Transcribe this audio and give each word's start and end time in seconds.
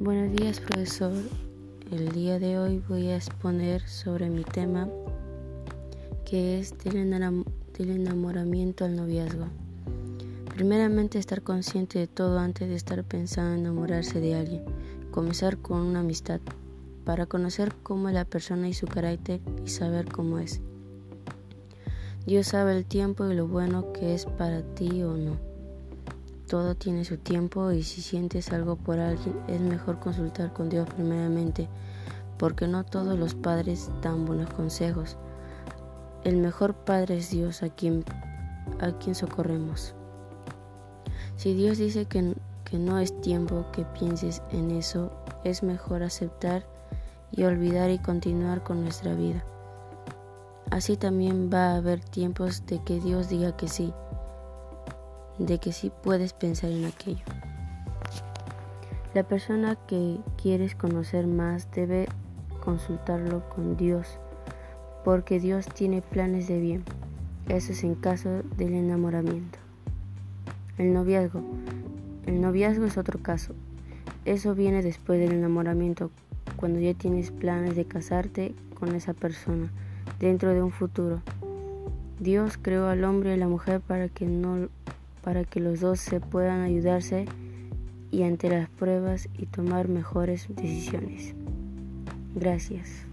Buenos 0.00 0.30
días 0.30 0.60
profesor. 0.60 1.12
El 1.90 2.12
día 2.12 2.38
de 2.38 2.56
hoy 2.56 2.80
voy 2.88 3.08
a 3.08 3.16
exponer 3.16 3.82
sobre 3.88 4.30
mi 4.30 4.44
tema 4.44 4.88
que 6.24 6.60
es 6.60 6.72
del 6.78 6.94
enamoramiento 7.76 8.84
al 8.84 8.94
noviazgo. 8.94 9.46
Primeramente 10.54 11.18
estar 11.18 11.42
consciente 11.42 11.98
de 11.98 12.06
todo 12.06 12.38
antes 12.38 12.68
de 12.68 12.76
estar 12.76 13.02
pensando 13.02 13.54
en 13.54 13.60
enamorarse 13.62 14.20
de 14.20 14.36
alguien. 14.36 14.62
Comenzar 15.10 15.58
con 15.58 15.80
una 15.80 15.98
amistad 15.98 16.38
para 17.04 17.26
conocer 17.26 17.74
cómo 17.82 18.08
es 18.08 18.14
la 18.14 18.24
persona 18.24 18.68
y 18.68 18.74
su 18.74 18.86
carácter 18.86 19.40
y 19.66 19.68
saber 19.68 20.12
cómo 20.12 20.38
es. 20.38 20.60
Dios 22.24 22.46
sabe 22.46 22.76
el 22.76 22.84
tiempo 22.84 23.28
y 23.28 23.34
lo 23.34 23.48
bueno 23.48 23.92
que 23.92 24.14
es 24.14 24.26
para 24.26 24.62
ti 24.62 25.02
o 25.02 25.16
no. 25.16 25.47
Todo 26.48 26.74
tiene 26.74 27.04
su 27.04 27.18
tiempo 27.18 27.72
y 27.72 27.82
si 27.82 28.00
sientes 28.00 28.54
algo 28.54 28.76
por 28.76 28.98
alguien 28.98 29.38
es 29.48 29.60
mejor 29.60 29.98
consultar 29.98 30.54
con 30.54 30.70
Dios 30.70 30.88
primeramente, 30.88 31.68
porque 32.38 32.66
no 32.66 32.84
todos 32.84 33.18
los 33.18 33.34
padres 33.34 33.90
dan 34.00 34.24
buenos 34.24 34.48
consejos. 34.54 35.18
El 36.24 36.38
mejor 36.38 36.72
padre 36.72 37.18
es 37.18 37.30
Dios 37.30 37.62
a 37.62 37.68
quien, 37.68 38.02
a 38.80 38.92
quien 38.92 39.14
socorremos. 39.14 39.94
Si 41.36 41.52
Dios 41.52 41.76
dice 41.76 42.06
que, 42.06 42.34
que 42.64 42.78
no 42.78 42.98
es 42.98 43.20
tiempo 43.20 43.66
que 43.70 43.84
pienses 43.84 44.40
en 44.50 44.70
eso, 44.70 45.12
es 45.44 45.62
mejor 45.62 46.02
aceptar 46.02 46.64
y 47.30 47.44
olvidar 47.44 47.90
y 47.90 47.98
continuar 47.98 48.62
con 48.62 48.82
nuestra 48.82 49.12
vida. 49.12 49.44
Así 50.70 50.96
también 50.96 51.50
va 51.52 51.72
a 51.72 51.76
haber 51.76 52.00
tiempos 52.00 52.64
de 52.64 52.82
que 52.84 53.00
Dios 53.00 53.28
diga 53.28 53.54
que 53.54 53.68
sí 53.68 53.92
de 55.38 55.58
que 55.58 55.72
sí 55.72 55.90
puedes 56.02 56.32
pensar 56.32 56.70
en 56.70 56.84
aquello. 56.84 57.24
La 59.14 59.22
persona 59.22 59.76
que 59.86 60.18
quieres 60.40 60.74
conocer 60.74 61.26
más 61.26 61.70
debe 61.72 62.06
consultarlo 62.60 63.48
con 63.48 63.76
Dios, 63.76 64.18
porque 65.04 65.40
Dios 65.40 65.66
tiene 65.66 66.02
planes 66.02 66.48
de 66.48 66.60
bien. 66.60 66.84
Eso 67.48 67.72
es 67.72 67.82
en 67.82 67.94
caso 67.94 68.42
del 68.56 68.74
enamoramiento. 68.74 69.58
El 70.76 70.92
noviazgo. 70.92 71.42
El 72.26 72.40
noviazgo 72.40 72.84
es 72.84 72.98
otro 72.98 73.18
caso. 73.20 73.54
Eso 74.26 74.54
viene 74.54 74.82
después 74.82 75.18
del 75.18 75.32
enamoramiento, 75.32 76.10
cuando 76.56 76.78
ya 76.78 76.92
tienes 76.92 77.30
planes 77.30 77.74
de 77.74 77.86
casarte 77.86 78.54
con 78.78 78.94
esa 78.94 79.14
persona 79.14 79.70
dentro 80.20 80.52
de 80.52 80.62
un 80.62 80.70
futuro. 80.70 81.22
Dios 82.20 82.58
creó 82.60 82.88
al 82.88 83.04
hombre 83.04 83.34
y 83.34 83.38
la 83.38 83.48
mujer 83.48 83.80
para 83.80 84.08
que 84.08 84.26
no 84.26 84.68
para 85.28 85.44
que 85.44 85.60
los 85.60 85.80
dos 85.80 86.00
se 86.00 86.20
puedan 86.20 86.62
ayudarse 86.62 87.26
y 88.10 88.22
ante 88.22 88.48
las 88.48 88.70
pruebas 88.70 89.28
y 89.36 89.44
tomar 89.44 89.86
mejores 89.86 90.46
decisiones. 90.56 91.34
Gracias. 92.34 93.04